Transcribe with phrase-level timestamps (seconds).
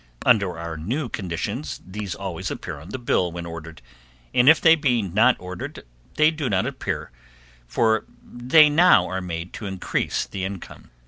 [0.25, 3.83] Under our new conditions these always appear on the bill when ordered,
[4.33, 5.85] and if they be not ordered
[6.15, 7.11] they do not appear
[7.67, 10.89] for they now are made to increase the income.